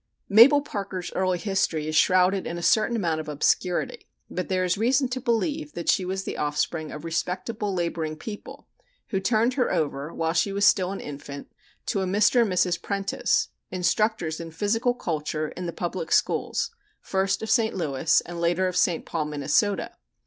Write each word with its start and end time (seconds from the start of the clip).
]Mabel 0.29 0.61
Parker's 0.61 1.11
early 1.13 1.37
history 1.37 1.87
is 1.87 1.95
shrouded 1.95 2.47
in 2.47 2.57
a 2.57 2.63
certain 2.63 2.95
amount 2.95 3.19
of 3.21 3.29
obscurity, 3.29 4.07
but 4.31 4.49
there 4.49 4.63
is 4.63 4.75
reason 4.75 5.07
to 5.09 5.21
believe 5.21 5.73
that 5.73 5.89
she 5.91 6.05
was 6.05 6.23
the 6.23 6.37
offspring 6.37 6.91
of 6.91 7.05
respectable 7.05 7.71
laboring 7.75 8.15
people 8.15 8.67
who 9.09 9.19
turned 9.19 9.53
her 9.53 9.71
over, 9.71 10.11
while 10.11 10.33
she 10.33 10.51
was 10.51 10.65
still 10.65 10.91
an 10.91 10.99
infant, 11.01 11.51
to 11.85 12.01
a 12.01 12.07
Mr. 12.07 12.41
and 12.41 12.51
Mrs. 12.51 12.81
Prentice, 12.81 13.49
instructors 13.69 14.39
in 14.39 14.49
physical 14.49 14.95
culture 14.95 15.49
in 15.49 15.67
the 15.67 15.71
public 15.71 16.11
schools, 16.11 16.71
first 16.99 17.43
of 17.43 17.51
St. 17.51 17.75
Louis 17.75 18.21
and 18.21 18.41
later 18.41 18.67
of 18.67 18.75
St. 18.75 19.05
Paul, 19.05 19.25
Minnesota. 19.25 19.91